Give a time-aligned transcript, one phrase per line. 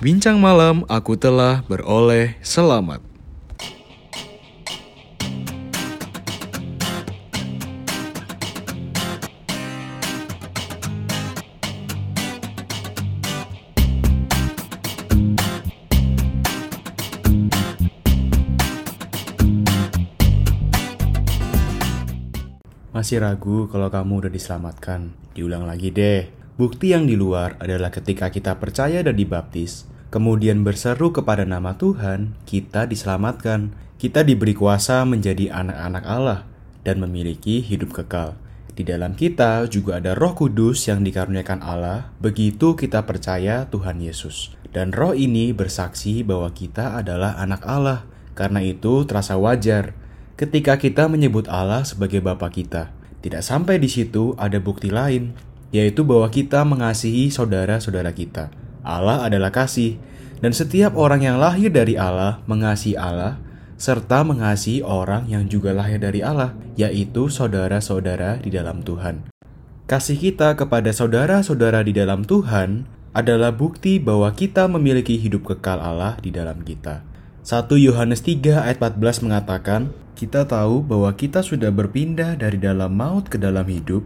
[0.00, 3.04] Bincang malam aku telah beroleh selamat.
[22.96, 25.12] Masih ragu kalau kamu udah diselamatkan?
[25.36, 26.39] Diulang lagi deh.
[26.60, 32.36] Bukti yang di luar adalah ketika kita percaya dan dibaptis, kemudian berseru kepada nama Tuhan,
[32.44, 33.72] kita diselamatkan.
[33.96, 36.44] Kita diberi kuasa menjadi anak-anak Allah
[36.84, 38.36] dan memiliki hidup kekal.
[38.76, 42.12] Di dalam kita juga ada Roh Kudus yang dikaruniakan Allah.
[42.20, 48.04] Begitu kita percaya Tuhan Yesus, dan Roh ini bersaksi bahwa kita adalah anak Allah.
[48.36, 49.96] Karena itu, terasa wajar
[50.36, 52.92] ketika kita menyebut Allah sebagai Bapa kita.
[53.24, 55.36] Tidak sampai di situ, ada bukti lain,
[55.70, 58.50] yaitu bahwa kita mengasihi saudara-saudara kita.
[58.82, 59.98] Allah adalah kasih,
[60.40, 63.38] dan setiap orang yang lahir dari Allah mengasihi Allah
[63.80, 69.32] serta mengasihi orang yang juga lahir dari Allah, yaitu saudara-saudara di dalam Tuhan.
[69.88, 72.84] Kasih kita kepada saudara-saudara di dalam Tuhan
[73.16, 77.02] adalah bukti bahwa kita memiliki hidup kekal Allah di dalam kita.
[77.42, 83.32] 1 Yohanes 3 ayat 14 mengatakan, kita tahu bahwa kita sudah berpindah dari dalam maut
[83.32, 84.04] ke dalam hidup,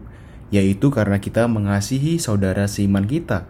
[0.52, 3.48] yaitu karena kita mengasihi saudara seiman kita.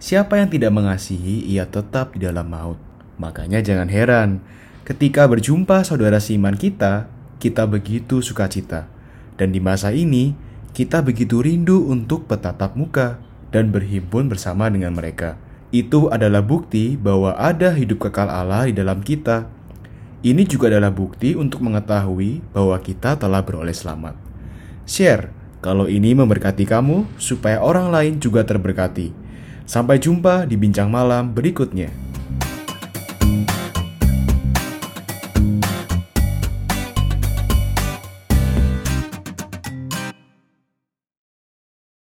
[0.00, 2.80] Siapa yang tidak mengasihi, ia tetap di dalam maut.
[3.20, 4.40] Makanya jangan heran,
[4.88, 8.88] ketika berjumpa saudara seiman kita, kita begitu sukacita.
[9.36, 10.32] Dan di masa ini,
[10.72, 13.20] kita begitu rindu untuk bertatap muka
[13.52, 15.36] dan berhimpun bersama dengan mereka.
[15.70, 19.46] Itu adalah bukti bahwa ada hidup kekal Allah di dalam kita.
[20.20, 24.18] Ini juga adalah bukti untuk mengetahui bahwa kita telah beroleh selamat.
[24.84, 29.12] Share kalau ini memberkati kamu supaya orang lain juga terberkati.
[29.68, 32.09] Sampai jumpa di bincang malam berikutnya.